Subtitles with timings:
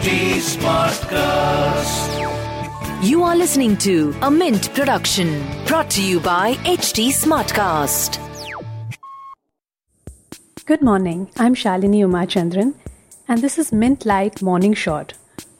[0.00, 2.08] HT Smartcast.
[3.06, 8.18] You are listening to a Mint production brought to you by HT Smartcast.
[10.64, 11.28] Good morning.
[11.36, 12.72] I'm Shalini Umachandran,
[13.28, 15.12] and this is Mint Light Morning Shot.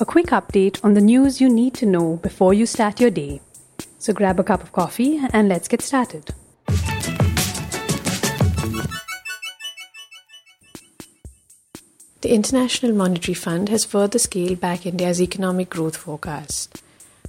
[0.00, 3.40] a quick update on the news you need to know before you start your day.
[3.98, 6.34] So grab a cup of coffee and let's get started.
[12.26, 16.82] The International Monetary Fund has further scaled back India's economic growth forecast.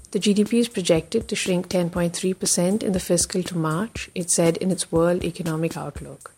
[0.10, 4.72] The GDP is projected to shrink 10.3% in the fiscal to March, it said in
[4.72, 6.34] its World Economic Outlook.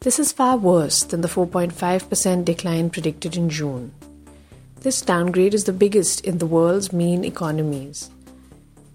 [0.00, 3.92] This is far worse than the 4.5% decline predicted in June.
[4.80, 8.10] This downgrade is the biggest in the world's main economies.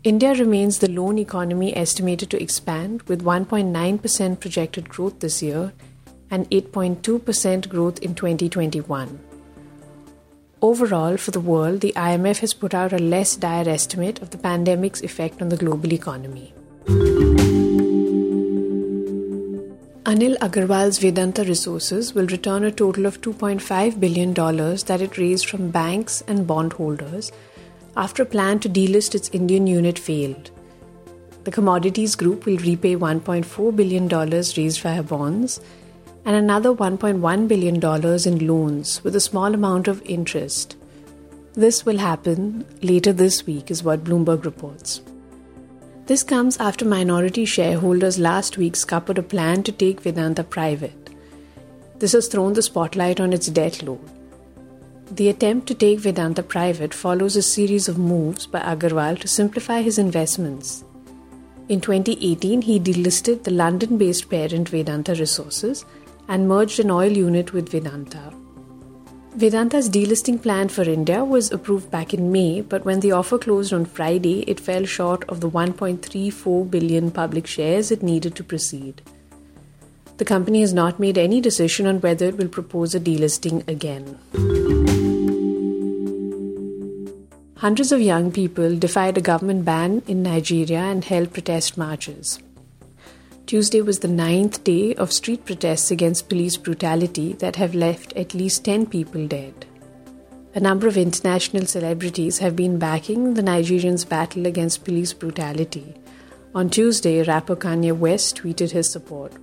[0.04, 5.72] India remains the lone economy estimated to expand, with 1.9% projected growth this year
[6.34, 9.20] and 8.2% growth in 2021.
[10.64, 14.40] Overall, for the world, the IMF has put out a less dire estimate of the
[14.40, 16.54] pandemic's effect on the global economy.
[20.14, 25.70] Anil Agarwal's Vedanta Resources will return a total of $2.5 billion that it raised from
[25.70, 27.32] banks and bondholders
[27.96, 30.52] after a plan to delist its Indian unit failed.
[31.44, 35.60] The commodities group will repay $1.4 billion raised via bonds
[36.26, 37.76] and another $1.1 billion
[38.28, 40.78] in loans with a small amount of interest.
[41.54, 45.02] This will happen later this week, is what Bloomberg reports.
[46.06, 51.10] This comes after minority shareholders last week scuppered a plan to take Vedanta private.
[52.00, 54.02] This has thrown the spotlight on its debt load.
[55.12, 59.82] The attempt to take Vedanta private follows a series of moves by Agarwal to simplify
[59.82, 60.84] his investments.
[61.70, 65.86] In 2018, he delisted the London based parent Vedanta Resources
[66.28, 68.34] and merged an oil unit with Vedanta.
[69.36, 73.74] Vedanta's delisting plan for India was approved back in May, but when the offer closed
[73.74, 79.02] on Friday, it fell short of the 1.34 billion public shares it needed to proceed.
[80.18, 84.20] The company has not made any decision on whether it will propose a delisting again.
[87.58, 92.38] Hundreds of young people defied a government ban in Nigeria and held protest marches.
[93.46, 98.34] Tuesday was the ninth day of street protests against police brutality that have left at
[98.34, 99.66] least 10 people dead.
[100.56, 105.94] A number of international celebrities have been backing the Nigerians' battle against police brutality.
[106.56, 109.34] On Tuesday, rapper Kanye West tweeted his support.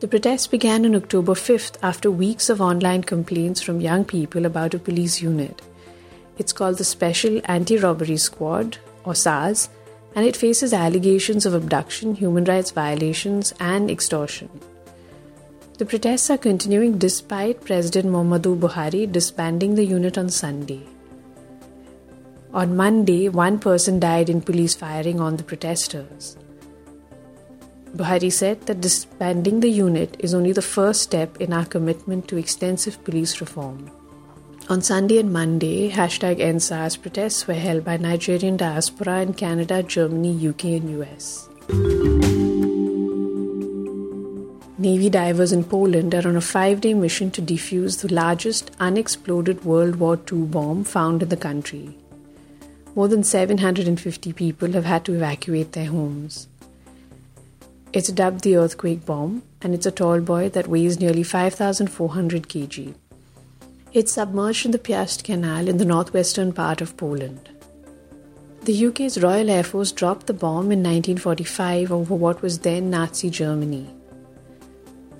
[0.00, 4.74] The protests began on October 5th after weeks of online complaints from young people about
[4.74, 5.62] a police unit.
[6.36, 9.68] It's called the Special Anti Robbery Squad, or SARS,
[10.14, 14.48] and it faces allegations of abduction, human rights violations, and extortion.
[15.78, 20.82] The protests are continuing despite President Muhammadu Buhari disbanding the unit on Sunday.
[22.52, 26.36] On Monday, one person died in police firing on the protesters.
[27.94, 32.36] Buhari said that disbanding the unit is only the first step in our commitment to
[32.36, 33.90] extensive police reform.
[34.70, 40.46] On Sunday and Monday, hashtag EndSARS protests were held by Nigerian diaspora in Canada, Germany,
[40.46, 41.48] UK, and US.
[44.76, 49.64] Navy divers in Poland are on a five day mission to defuse the largest unexploded
[49.64, 51.96] World War II bomb found in the country.
[52.94, 56.46] More than 750 people have had to evacuate their homes.
[57.94, 62.94] It's dubbed the earthquake bomb, and it's a Tallboy that weighs nearly 5,400 kg.
[63.94, 67.48] It's submerged in the Piast Canal in the northwestern part of Poland.
[68.64, 73.30] The UK's Royal Air Force dropped the bomb in 1945 over what was then Nazi
[73.30, 73.88] Germany.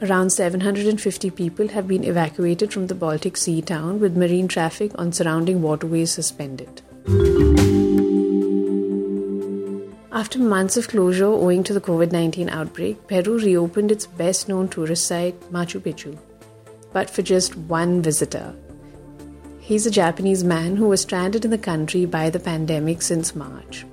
[0.03, 5.12] Around 750 people have been evacuated from the Baltic Sea town with marine traffic on
[5.12, 6.83] surrounding waterways suspended.
[10.12, 14.69] After months of closure owing to the COVID 19 outbreak, Peru reopened its best known
[14.69, 16.19] tourist site, Machu Picchu
[16.93, 18.54] but for just one visitor.
[19.68, 23.84] He's a Japanese man who was stranded in the country by the pandemic since March.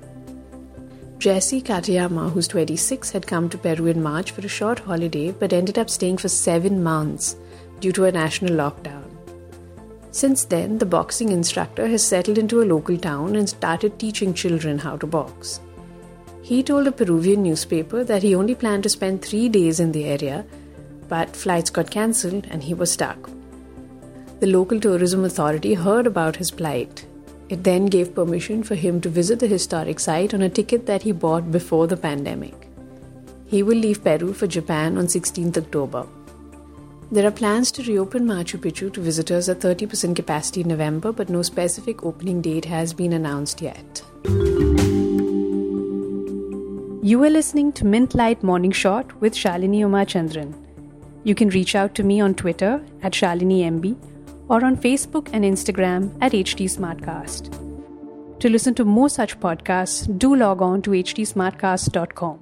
[1.18, 5.52] Jesse Katayama, who's 26, had come to Peru in March for a short holiday but
[5.52, 7.36] ended up staying for seven months
[7.80, 9.04] due to a national lockdown.
[10.12, 14.78] Since then, the boxing instructor has settled into a local town and started teaching children
[14.78, 15.60] how to box.
[16.40, 20.06] He told a Peruvian newspaper that he only planned to spend three days in the
[20.06, 20.46] area
[21.10, 23.28] but flights got cancelled and he was stuck.
[24.38, 27.06] The local tourism authority heard about his plight.
[27.48, 31.00] It then gave permission for him to visit the historic site on a ticket that
[31.00, 32.68] he bought before the pandemic.
[33.46, 36.06] He will leave Peru for Japan on 16th October.
[37.10, 41.30] There are plans to reopen Machu Picchu to visitors at 30% capacity in November, but
[41.30, 44.02] no specific opening date has been announced yet.
[47.02, 50.52] You are listening to Mint Light Morning Shot with Shalini Chandran.
[51.24, 53.96] You can reach out to me on Twitter at ShaliniMB
[54.48, 57.50] or on Facebook and Instagram at HT Smartcast.
[58.40, 62.40] To listen to more such podcasts, do log on to htsmartcast.com.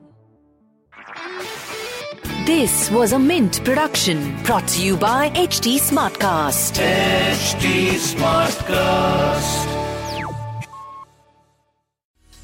[2.47, 6.79] This was a Mint production brought to you by HT Smartcast.
[6.79, 9.71] HT Smartcast.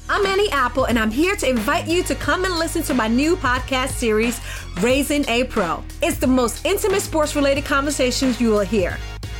[0.09, 3.07] I'm Annie Apple, and I'm here to invite you to come and listen to my
[3.07, 4.41] new podcast series,
[4.81, 5.83] Raising a Pro.
[6.01, 8.97] It's the most intimate sports related conversations you will hear.